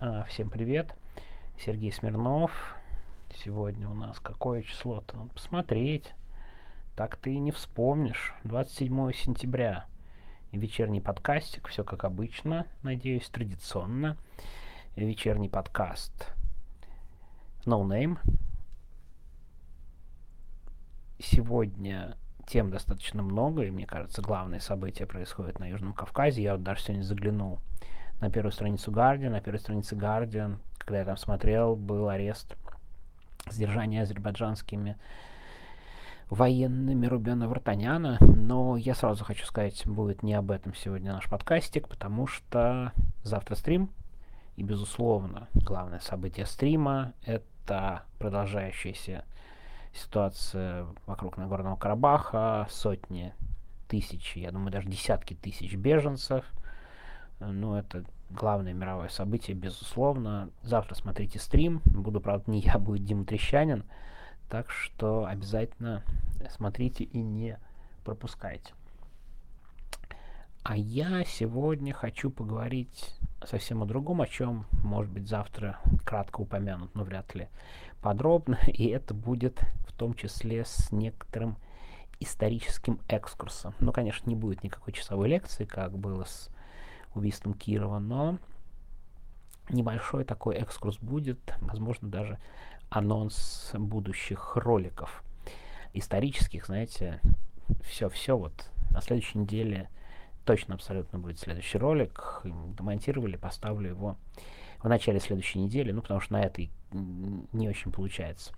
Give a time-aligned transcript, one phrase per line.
[0.00, 0.92] А, всем привет.
[1.64, 2.50] Сергей Смирнов.
[3.44, 5.16] Сегодня у нас какое число-то?
[5.16, 6.12] Надо посмотреть.
[6.96, 8.34] Так ты и не вспомнишь.
[8.42, 9.86] 27 сентября.
[10.50, 11.68] вечерний подкастик.
[11.68, 12.66] Все как обычно.
[12.82, 14.16] Надеюсь, традиционно.
[14.96, 16.34] Вечерний подкаст.
[17.64, 18.18] No Name.
[21.20, 22.16] Сегодня
[22.48, 26.42] тем достаточно много, и мне кажется, главное событие происходит на Южном Кавказе.
[26.42, 27.60] Я вот даже сегодня заглянул
[28.20, 29.30] на первую страницу Guardian.
[29.30, 32.56] На первой странице Guardian, когда я там смотрел, был арест,
[33.50, 34.96] сдержание азербайджанскими
[36.30, 38.18] военными Рубена Вартаняна.
[38.20, 43.54] Но я сразу хочу сказать, будет не об этом сегодня наш подкастик, потому что завтра
[43.54, 43.90] стрим,
[44.56, 49.24] и, безусловно, главное событие стрима— это продолжающаяся
[49.92, 53.34] ситуация вокруг Нагорного Карабаха, сотни
[53.88, 56.44] тысяч, я думаю, даже десятки тысяч беженцев.
[57.40, 60.50] Ну, это главное мировое событие, безусловно.
[60.62, 61.80] Завтра смотрите стрим.
[61.86, 63.84] Буду, правда, не я, будет Дима Трещанин.
[64.48, 66.02] Так что обязательно
[66.50, 67.58] смотрите и не
[68.04, 68.72] пропускайте.
[70.62, 76.94] А я сегодня хочу поговорить совсем о другом, о чем, может быть, завтра кратко упомянут,
[76.94, 77.48] но вряд ли
[78.00, 78.58] подробно.
[78.66, 81.56] И это будет в том числе с некоторым
[82.20, 83.74] историческим экскурсом.
[83.80, 86.48] Ну, конечно, не будет никакой часовой лекции, как было с
[87.14, 88.38] убийством Кирова, но
[89.70, 92.38] небольшой такой экскурс будет, возможно, даже
[92.90, 95.22] анонс будущих роликов
[95.92, 97.20] исторических, знаете,
[97.82, 99.88] все-все вот на следующей неделе
[100.44, 102.42] точно абсолютно будет следующий ролик.
[102.44, 104.16] Демонтировали, поставлю его
[104.80, 108.52] в начале следующей недели, ну, потому что на этой не очень получается.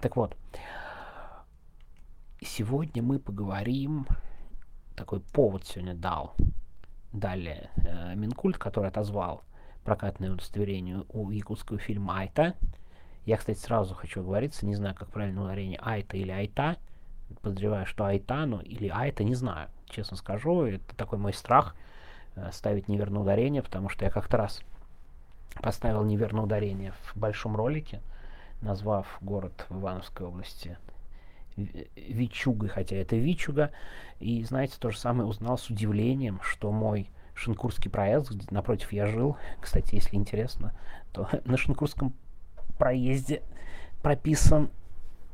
[0.00, 0.36] Так вот,
[2.40, 4.06] сегодня мы поговорим,
[4.94, 6.34] такой повод сегодня дал,
[7.12, 9.42] далее э, Минкульт, который отозвал
[9.84, 12.54] прокатное удостоверение у якутского фильма «Айта».
[13.24, 16.76] Я, кстати, сразу хочу оговориться, не знаю, как правильно ударение «Айта» или «Айта»,
[17.42, 20.62] подозреваю, что Айтану или Айта, не знаю, честно скажу.
[20.62, 21.74] Это такой мой страх
[22.34, 24.60] э, ставить неверное ударение, потому что я как-то раз
[25.60, 28.00] поставил неверное ударение в большом ролике,
[28.60, 30.78] назвав город в Ивановской области
[31.56, 33.70] Вичугой, хотя это Вичуга.
[34.20, 39.06] И, знаете, то же самое узнал с удивлением, что мой Шинкурский проезд, где напротив я
[39.06, 40.72] жил, кстати, если интересно,
[41.12, 42.14] то на Шинкурском
[42.78, 43.42] проезде
[44.02, 44.70] прописан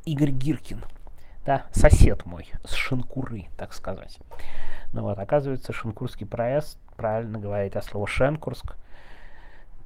[0.05, 0.83] Игорь Гиркин–
[1.45, 4.17] да, сосед мой с Шенкуры, так сказать.
[4.93, 8.75] Ну вот, оказывается, Шенкурский проезд правильно говорит о слово Шенкурск.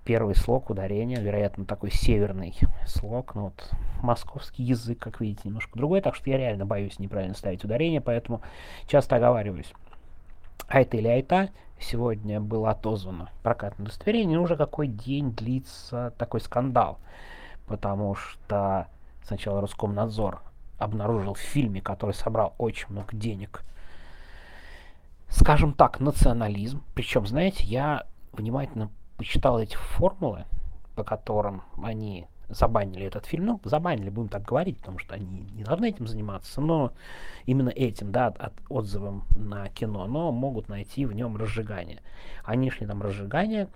[0.07, 5.99] Первый слог ударения, вероятно, такой северный слог, но вот московский язык, как видите, немножко другой,
[5.99, 8.41] так что я реально боюсь неправильно ставить ударение, поэтому
[8.87, 9.69] часто оговариваюсь.
[10.69, 16.99] Айта или Айта сегодня было отозвано прокатное удостоверение, уже какой день длится такой скандал,
[17.65, 18.87] потому что
[19.25, 20.41] сначала Роскомнадзор
[20.77, 23.61] обнаружил в фильме, который собрал очень много денег,
[25.27, 26.81] скажем так, национализм.
[26.95, 30.45] Причем, знаете, я внимательно почитал эти формулы,
[30.95, 33.45] по которым они забанили этот фильм.
[33.45, 36.93] Ну, забанили, будем так говорить, потому что они не должны этим заниматься, но
[37.45, 42.01] именно этим, да, от, отзывом на кино, но могут найти в нем разжигание.
[42.43, 43.67] Они шли там разжигание.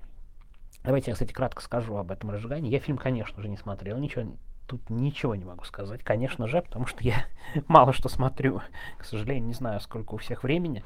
[0.84, 2.72] Давайте я, кстати, кратко скажу об этом разжигании.
[2.72, 4.32] Я фильм, конечно же, не смотрел, ничего
[4.68, 7.26] тут ничего не могу сказать, конечно же, потому что я
[7.68, 8.62] мало что смотрю.
[8.98, 10.84] К сожалению, не знаю, сколько у всех времени.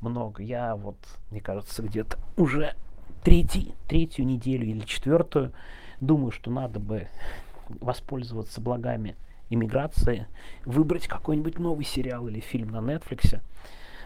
[0.00, 0.42] Много.
[0.42, 0.96] Я вот,
[1.30, 2.74] мне кажется, где-то уже
[3.24, 5.52] третий, третью неделю или четвертую
[6.00, 7.08] думаю, что надо бы
[7.80, 9.16] воспользоваться благами
[9.48, 10.26] иммиграции,
[10.64, 13.40] выбрать какой-нибудь новый сериал или фильм на Netflix.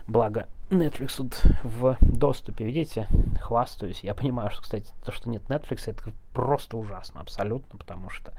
[0.07, 3.09] Благо, Netflix тут в доступе, видите,
[3.41, 4.01] хвастаюсь.
[4.03, 8.33] Я понимаю, что, кстати, то, что нет Netflix, это просто ужасно, абсолютно, потому что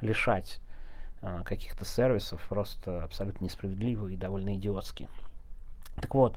[0.00, 0.60] лишать
[1.22, 5.08] э, каких-то сервисов просто абсолютно несправедливо и довольно идиотски.
[5.96, 6.36] Так вот,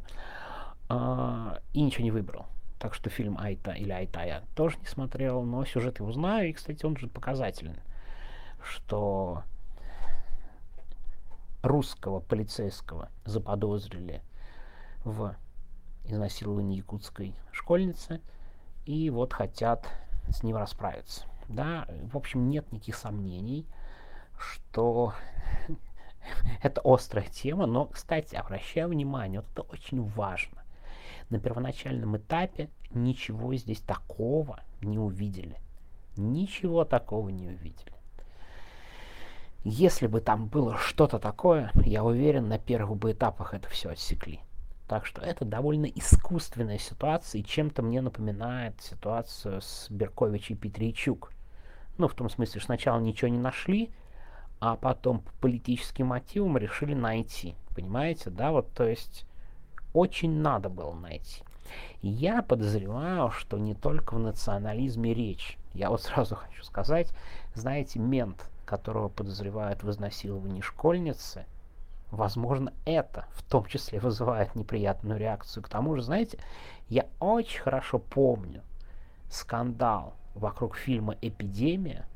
[0.89, 2.45] э, и ничего не выбрал.
[2.83, 6.53] Так что фильм Айта или Айта я тоже не смотрел, но сюжет его знаю, и,
[6.53, 7.80] кстати, он же показательный,
[8.62, 9.44] что
[11.63, 14.21] русского полицейского заподозрили
[15.03, 15.35] в
[16.03, 18.21] изнасиловании якутской школьницы,
[18.85, 19.88] и вот хотят
[20.30, 23.68] с ним расправиться да, в общем, нет никаких сомнений,
[24.38, 25.13] что
[26.63, 30.62] это острая тема, но, кстати, обращаю внимание, вот это очень важно.
[31.29, 35.57] На первоначальном этапе ничего здесь такого не увидели.
[36.15, 37.93] Ничего такого не увидели.
[39.63, 44.41] Если бы там было что-то такое, я уверен, на первых бы этапах это все отсекли.
[44.87, 51.31] Так что это довольно искусственная ситуация, и чем-то мне напоминает ситуацию с Беркович и Петричук.
[51.97, 53.91] Ну, в том смысле, что сначала ничего не нашли,
[54.59, 57.55] а потом по политическим мотивам решили найти.
[57.73, 58.51] Понимаете, да?
[58.51, 59.25] Вот, то есть,
[59.94, 61.44] очень надо было найти.
[62.01, 65.57] Я подозреваю, что не только в национализме речь.
[65.74, 67.13] Я вот сразу хочу сказать,
[67.54, 71.45] знаете, мент, которого подозревают в изнасиловании школьницы,
[72.12, 75.63] возможно, это в том числе вызывает неприятную реакцию.
[75.63, 76.40] К тому же, знаете,
[76.90, 78.62] я очень хорошо помню
[79.30, 82.07] скандал вокруг фильма «Эпидемия»,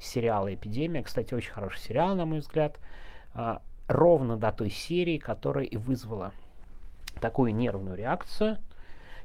[0.00, 2.78] сериала «Эпидемия», кстати, очень хороший сериал, на мой взгляд,
[3.34, 6.32] а, ровно до той серии, которая и вызвала
[7.18, 8.58] такую нервную реакцию.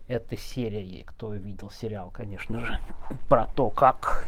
[0.08, 2.80] Это серия, кто видел сериал, конечно же,
[3.30, 4.28] про то, как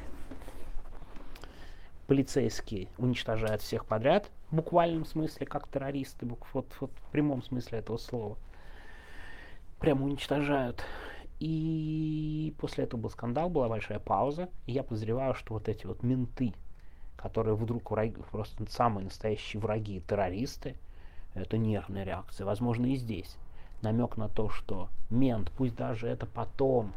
[2.07, 7.97] полицейские уничтожают всех подряд, в буквальном смысле, как террористы, вот, вот в прямом смысле этого
[7.97, 8.37] слова.
[9.79, 10.83] Прямо уничтожают.
[11.39, 14.49] И после этого был скандал, была большая пауза.
[14.67, 16.53] И я подозреваю, что вот эти вот менты,
[17.17, 20.77] которые вдруг враги, просто самые настоящие враги, террористы,
[21.33, 22.45] это нервная реакция.
[22.45, 23.35] Возможно, и здесь
[23.81, 26.93] намек на то, что мент, пусть даже это потом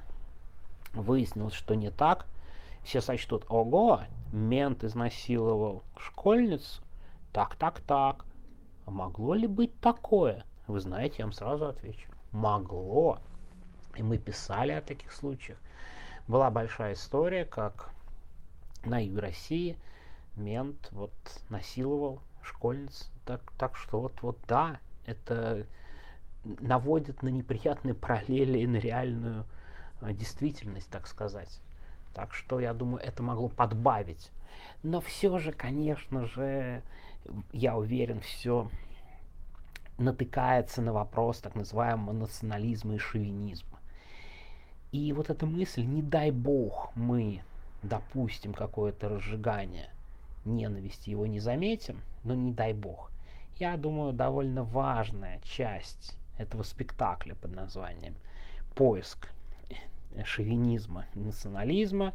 [0.92, 2.26] выяснилось, что не так,
[2.82, 4.02] все сочтут, ого,
[4.32, 6.82] мент изнасиловал школьницу,
[7.32, 8.24] так, так, так.
[8.86, 10.44] А могло ли быть такое?
[10.66, 12.10] Вы знаете, я вам сразу отвечу.
[12.32, 13.18] Могло.
[13.96, 15.58] И мы писали о таких случаях.
[16.26, 17.90] Была большая история, как
[18.84, 19.78] на юге России
[20.36, 21.12] мент вот
[21.48, 23.10] насиловал школьниц.
[23.24, 25.66] Так, так что вот, вот да, это
[26.44, 29.44] наводит на неприятные параллели на реальную
[30.00, 31.60] а, действительность, так сказать.
[32.14, 34.30] Так что, я думаю, это могло подбавить.
[34.82, 36.82] Но все же, конечно же,
[37.52, 38.70] я уверен, все
[39.98, 43.78] натыкается на вопрос так называемого национализма и шовинизма.
[44.92, 47.42] И вот эта мысль, не дай бог мы
[47.82, 49.90] допустим какое-то разжигание
[50.44, 53.10] ненависти, его не заметим, но не дай бог.
[53.56, 58.14] Я думаю, довольно важная часть этого спектакля под названием
[58.74, 59.28] «Поиск
[60.24, 62.14] шовинизма национализма»,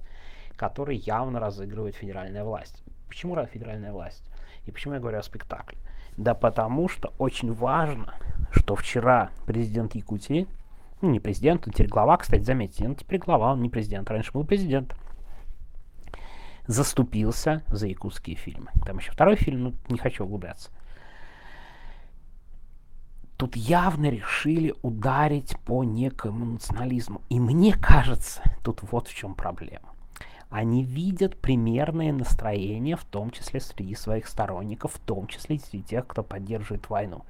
[0.55, 2.83] который явно разыгрывает федеральная власть.
[3.07, 4.23] Почему федеральная власть?
[4.65, 5.77] И почему я говорю о спектакле?
[6.17, 8.15] Да потому что очень важно,
[8.51, 10.47] что вчера президент Якутии,
[11.01, 14.31] ну не президент, он теперь глава, кстати, заметьте, он теперь глава, он не президент, раньше
[14.31, 14.95] был президент,
[16.65, 18.71] заступился за якутские фильмы.
[18.85, 20.69] Там еще второй фильм, ну не хочу углубляться
[23.43, 27.19] тут явно решили ударить по некому национализму.
[27.27, 29.89] И мне кажется, тут вот в чем проблема.
[30.49, 36.07] Они видят примерное настроение, в том числе среди своих сторонников, в том числе среди тех,
[36.07, 37.25] кто поддерживает войну.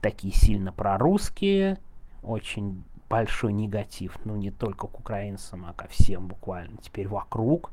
[0.00, 1.78] Такие сильно прорусские,
[2.22, 7.72] очень большой негатив, ну не только к украинцам, а ко всем буквально теперь вокруг,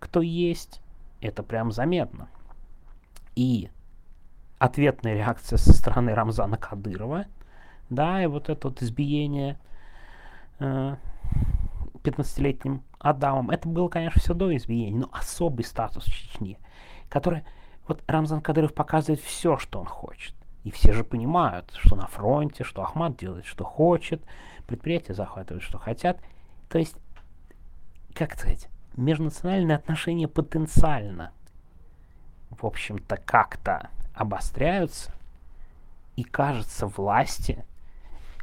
[0.00, 0.80] кто есть,
[1.20, 2.28] это прям заметно.
[3.36, 3.70] И
[4.58, 7.26] ответная реакция со стороны Рамзана Кадырова,
[7.90, 9.58] да, и вот это вот избиение
[10.58, 10.96] э,
[12.02, 16.58] 15-летним Адамом, это было, конечно, все до избиения, но особый статус в Чечне,
[17.08, 17.44] который,
[17.86, 20.34] вот Рамзан Кадыров показывает все, что он хочет.
[20.64, 24.22] И все же понимают, что на фронте, что Ахмад делает, что хочет,
[24.66, 26.20] предприятия захватывают, что хотят.
[26.68, 26.96] То есть,
[28.12, 31.32] как сказать, межнациональные отношения потенциально,
[32.50, 33.88] в общем-то, как-то
[34.18, 35.12] обостряются,
[36.16, 37.64] и, кажется, власти,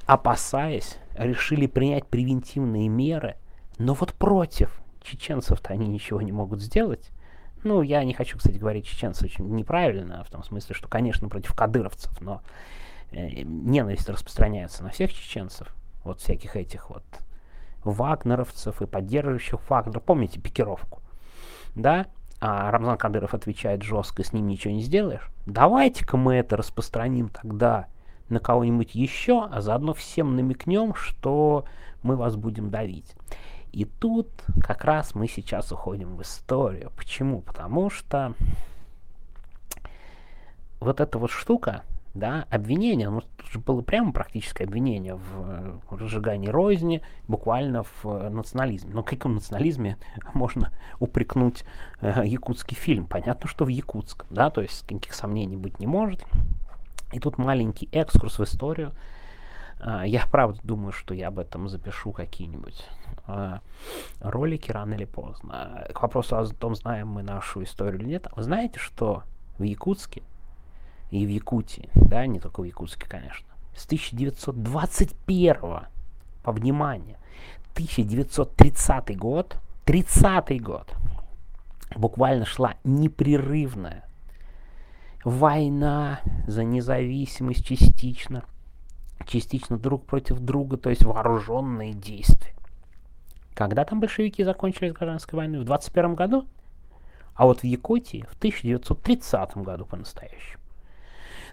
[0.05, 3.35] опасаясь, решили принять превентивные меры,
[3.77, 7.11] но вот против чеченцев-то они ничего не могут сделать.
[7.63, 11.53] Ну, я не хочу, кстати, говорить чеченцы очень неправильно, в том смысле, что, конечно, против
[11.53, 12.41] кадыровцев, но
[13.11, 17.03] э, ненависть распространяется на всех чеченцев, вот всяких этих вот
[17.83, 19.99] вагнеровцев и поддерживающих Вагнера.
[19.99, 21.01] Помните пикировку?
[21.75, 22.07] Да?
[22.39, 25.29] А Рамзан Кадыров отвечает жестко, с ним ничего не сделаешь.
[25.45, 27.87] Давайте-ка мы это распространим тогда
[28.29, 31.65] на кого-нибудь еще, а заодно всем намекнем, что
[32.03, 33.15] мы вас будем давить.
[33.71, 34.29] И тут
[34.61, 36.91] как раз мы сейчас уходим в историю.
[36.95, 37.41] Почему?
[37.41, 38.33] Потому что
[40.79, 41.83] вот эта вот штука,
[42.15, 48.29] да, обвинение, ну, тут же было прямо практическое обвинение в разжигании розни, буквально в э,
[48.29, 48.93] национализме.
[48.93, 49.97] Но каком национализме
[50.33, 51.65] можно упрекнуть
[51.99, 53.05] э, якутский фильм?
[53.05, 56.25] Понятно, что в Якутск, да, то есть никаких сомнений быть не может.
[57.11, 58.93] И тут маленький экскурс в историю.
[59.81, 62.87] Э, я правда думаю, что я об этом запишу какие-нибудь
[63.27, 63.59] э,
[64.21, 65.85] ролики рано или поздно.
[65.93, 68.29] К вопросу о том, знаем мы нашу историю или нет.
[68.37, 69.23] Вы знаете, что
[69.57, 70.23] в Якутске
[71.11, 75.55] и в Якутии, да, не только в Якутске, конечно, с 1921
[76.43, 77.17] по внимание,
[77.73, 80.93] 1930 год, 30 год,
[81.95, 84.05] буквально шла непрерывная
[85.23, 88.43] война за независимость частично,
[89.27, 92.53] частично друг против друга, то есть вооруженные действия.
[93.53, 95.61] Когда там большевики закончили гражданской войной?
[95.61, 96.45] В 21 году?
[97.33, 100.64] А вот в Якутии в 1930 году по-настоящему.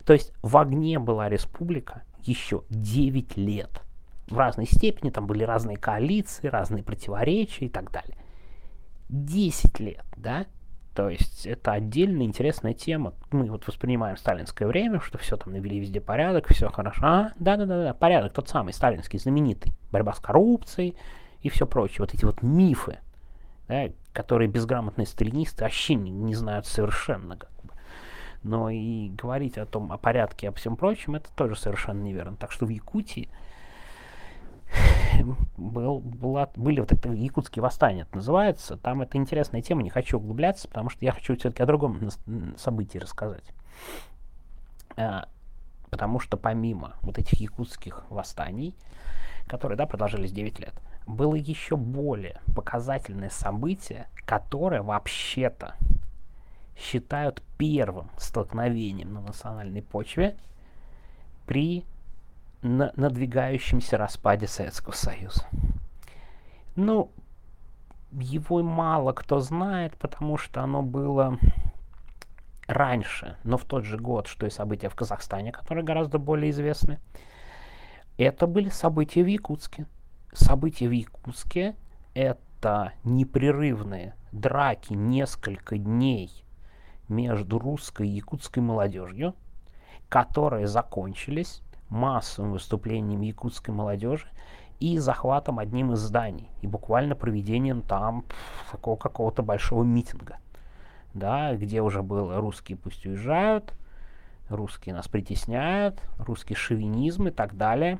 [0.05, 3.83] То есть в огне была республика еще 9 лет.
[4.29, 8.17] В разной степени, там были разные коалиции, разные противоречия и так далее.
[9.09, 10.47] 10 лет, да?
[10.95, 13.15] То есть это отдельная интересная тема.
[13.31, 17.01] Мы вот воспринимаем сталинское время, что все там навели везде порядок, все хорошо.
[17.05, 19.73] А, да-да-да, порядок тот самый, сталинский, знаменитый.
[19.91, 20.97] Борьба с коррупцией
[21.41, 21.99] и все прочее.
[22.01, 22.99] Вот эти вот мифы,
[23.69, 27.39] да, которые безграмотные сталинисты вообще не, не знают совершенно.
[28.43, 32.37] Но и говорить о том, о порядке о всем прочем, это тоже совершенно неверно.
[32.37, 33.29] Так что в Якутии
[35.57, 38.77] был, была, были вот это якутские восстания, это называется.
[38.77, 42.11] Там это интересная тема, не хочу углубляться, потому что я хочу все-таки о другом
[42.57, 43.45] событии рассказать.
[44.97, 45.29] А,
[45.91, 48.75] потому что помимо вот этих якутских восстаний,
[49.47, 50.75] которые, да, продолжались 9 лет,
[51.07, 55.75] было еще более показательное событие, которое вообще-то
[56.77, 60.37] считают первым столкновением на национальной почве
[61.47, 61.85] при
[62.63, 65.47] на надвигающемся распаде Советского Союза.
[66.77, 67.11] Ну,
[68.13, 71.39] его мало кто знает, потому что оно было
[72.67, 77.01] раньше, но в тот же год, что и события в Казахстане, которые гораздо более известны.
[78.17, 79.87] Это были события в Якутске.
[80.33, 81.75] События в Якутске—
[82.15, 86.45] это непрерывные драки несколько дней
[87.09, 89.35] между русской и якутской молодежью,
[90.09, 94.27] которые закончились массовым выступлением якутской молодежи
[94.81, 98.25] и захватом одним из зданий, и буквально проведением там
[98.71, 100.39] такого какого-то большого митинга,
[101.15, 103.75] да, где уже было «русские пусть уезжают»,
[104.49, 107.99] «русские нас притесняют», «русский шовинизм» и так далее.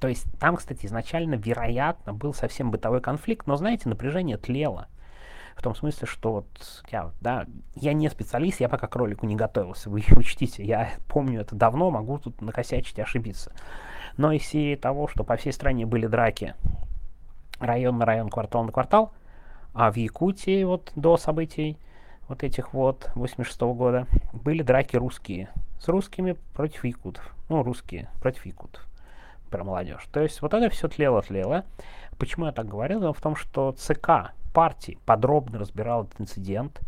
[0.00, 4.88] То есть там, кстати, изначально, вероятно, был совсем бытовой конфликт, но, знаете, напряжение тлело
[5.58, 6.46] в том смысле, что вот
[6.92, 11.40] я, да, я не специалист, я пока к ролику не готовился, вы учтите, я помню
[11.40, 13.52] это давно, могу тут накосячить и ошибиться.
[14.16, 16.54] Но из серии того, что по всей стране были драки
[17.58, 19.12] район на район, квартал на квартал,
[19.74, 21.76] а в Якутии вот до событий
[22.28, 25.48] вот этих вот 86 -го года были драки русские
[25.80, 27.34] с русскими против якутов.
[27.48, 28.86] Ну, русские против якутов.
[29.50, 30.06] Про молодежь.
[30.12, 31.64] То есть вот это все тлело-тлело.
[32.16, 33.00] Почему я так говорил?
[33.00, 36.80] Дело в том, что ЦК партии подробно разбирал этот инцидент,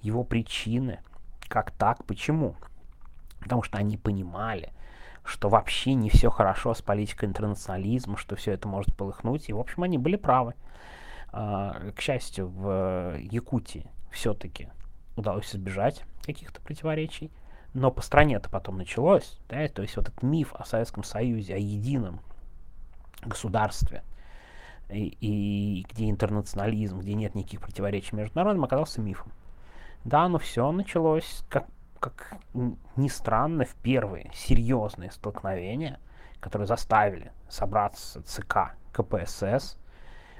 [0.00, 0.98] его причины,
[1.46, 2.56] как так, почему.
[3.38, 4.72] Потому что они понимали,
[5.24, 9.48] что вообще не все хорошо с политикой интернационализма, что все это может полыхнуть.
[9.48, 10.54] И, в общем, они были правы.
[11.30, 14.70] А, к счастью, в Якутии все-таки
[15.14, 17.30] удалось избежать каких-то противоречий.
[17.72, 19.38] Но по стране это потом началось.
[19.48, 22.18] Да, то есть вот этот миф о Советском Союзе, о едином
[23.24, 24.02] государстве–
[24.88, 29.32] и, и где интернационализм, где нет никаких противоречий между народом, оказался мифом.
[30.04, 31.66] Да, но все началось, как,
[32.00, 32.36] как
[32.96, 36.00] ни странно, в первые серьезные столкновения,
[36.40, 39.78] которые заставили собраться ЦК КПСС,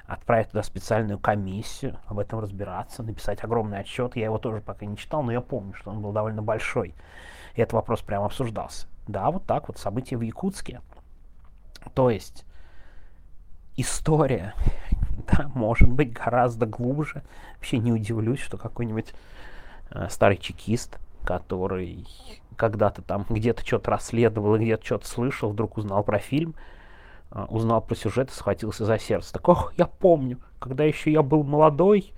[0.06, 4.16] отправить туда специальную комиссию, об этом разбираться, написать огромный отчет.
[4.16, 6.94] Я его тоже пока не читал, но я помню, что он был довольно большой.
[7.54, 8.88] И этот вопрос прямо обсуждался.
[9.06, 10.80] Да, вот так вот события в Якутске.
[11.94, 12.44] То есть
[13.76, 14.54] история,
[15.26, 17.22] да, может быть гораздо глубже.
[17.56, 19.14] Вообще не удивлюсь, что какой-нибудь
[19.90, 22.06] э, старый чекист, который
[22.56, 26.54] когда-то там где-то что-то расследовал где-то что-то слышал, вдруг узнал про фильм,
[27.30, 29.32] э, узнал про сюжет и схватился за сердце.
[29.34, 32.12] Так, ох, я помню, когда еще я был молодой,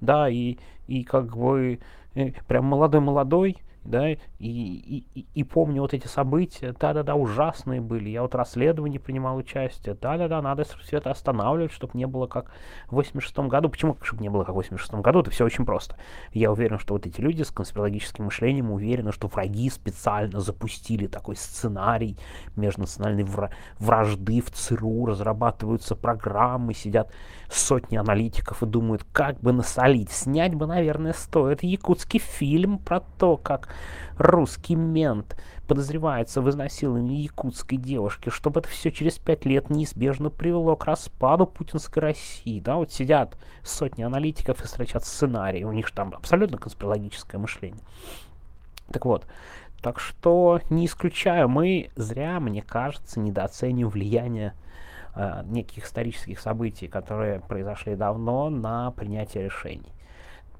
[0.00, 1.80] да, и, и как бы
[2.14, 8.22] э, прям молодой-молодой, да, и, и, и помню вот эти события, да-да-да, ужасные были, я
[8.22, 12.50] вот расследование принимал участие, да-да-да, надо все это останавливать, чтобы не было как
[12.88, 13.68] в 86 году.
[13.68, 15.20] Почему, чтобы не было как в 86 году?
[15.20, 15.96] Это все очень просто.
[16.32, 21.36] Я уверен, что вот эти люди с конспирологическим мышлением уверены, что враги специально запустили такой
[21.36, 22.16] сценарий
[22.56, 23.26] межнациональной
[23.78, 27.12] вражды в ЦРУ, разрабатываются программы, сидят
[27.50, 30.10] сотни аналитиков и думают, как бы насолить.
[30.10, 33.67] Снять бы, наверное, стоит якутский фильм про то, как
[34.16, 40.76] русский мент подозревается в изнасиловании якутской девушки, чтобы это все через пять лет неизбежно привело
[40.76, 42.60] к распаду путинской России.
[42.60, 47.82] Да, вот сидят сотни аналитиков и строчат сценарии, у них там абсолютно конспирологическое мышление.
[48.90, 49.26] Так вот,
[49.80, 54.54] Так что не исключаю, мы зря, мне кажется, недооценим влияние
[55.14, 59.92] э, неких исторических событий, которые произошли давно на принятие решений.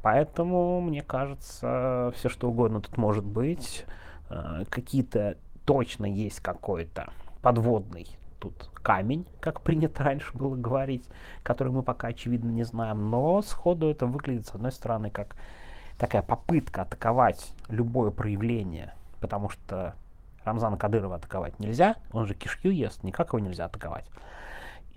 [0.02, 3.85] Поэтому, мне кажется, все что угодно тут может быть.
[4.31, 7.12] Э, какие-то точно есть какой-то
[7.43, 8.07] подводный
[8.38, 11.05] тут камень, как принято раньше было говорить,
[11.43, 15.37] который мы пока очевидно не знаем, но сходу это выглядит с одной стороны как
[15.99, 19.95] такая попытка атаковать любое проявление, потому что
[20.45, 24.07] Рамзана Кадырова атаковать нельзя, он же кишью ест, никак его нельзя атаковать.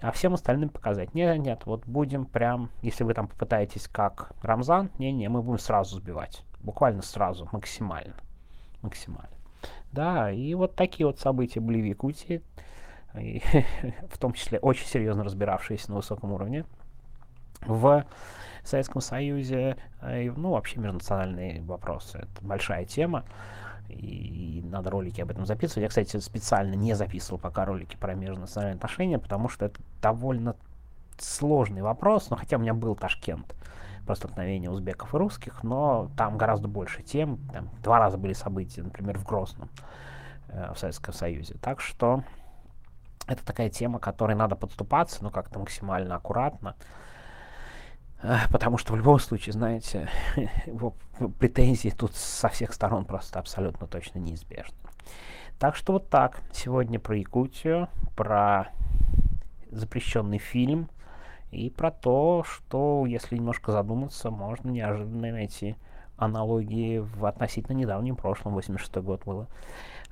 [0.01, 4.89] А всем остальным показать, нет, нет, вот будем прям, если вы там попытаетесь как Рамзан,
[4.97, 8.15] не-не, мы будем сразу сбивать, буквально сразу, максимально,
[8.81, 9.29] максимально.
[9.91, 12.41] Да, и вот такие вот события были в Якутии,
[13.13, 13.43] и,
[14.09, 16.65] в том числе очень серьезно разбиравшиеся на высоком уровне
[17.61, 18.03] в
[18.63, 22.19] Советском Союзе, и, ну, вообще межнациональные вопросы.
[22.19, 23.23] Это большая тема,
[23.91, 25.83] и надо ролики об этом записывать.
[25.83, 30.55] Я, кстати, специально не записывал пока ролики про межнациональные отношения, потому что это довольно
[31.17, 33.55] сложный вопрос, но хотя у меня был Ташкент
[34.05, 38.81] про столкновение узбеков и русских, но там гораздо больше тем, там два раза были события,
[38.81, 39.69] например, в Грозном,
[40.47, 41.55] э, в Советском Союзе.
[41.61, 42.23] Так что
[43.27, 46.75] это такая тема, которой надо подступаться, но как-то максимально аккуратно.
[48.51, 50.09] Потому что в любом случае, знаете,
[51.39, 54.75] претензии тут со всех сторон просто абсолютно точно неизбежны.
[55.59, 56.41] Так что вот так.
[56.51, 58.69] Сегодня про Якутию, про
[59.71, 60.89] запрещенный фильм
[61.51, 65.75] и про то, что, если немножко задуматься, можно неожиданно найти
[66.17, 68.53] аналогии в относительно недавнем прошлом.
[68.53, 69.47] 86 год было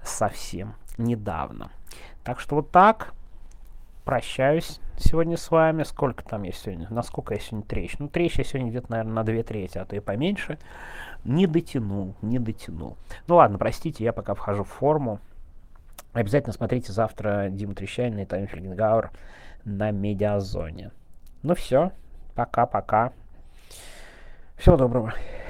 [0.03, 1.71] совсем недавно.
[2.23, 3.13] Так что вот так.
[4.05, 5.83] Прощаюсь сегодня с вами.
[5.83, 6.87] Сколько там я сегодня?
[6.89, 7.95] Насколько я сегодня трещ?
[7.99, 10.57] Ну, трещ я сегодня где-то, наверное, на две трети, а то и поменьше.
[11.23, 12.97] Не дотянул, не дотянул.
[13.27, 15.19] Ну ладно, простите, я пока вхожу в форму.
[16.13, 19.11] Обязательно смотрите завтра Дима Трещанин и Тайм Фельгенгауэр
[19.63, 20.91] на медиазоне.
[21.43, 21.91] Ну все,
[22.35, 23.11] пока-пока.
[24.57, 25.13] Всего доброго.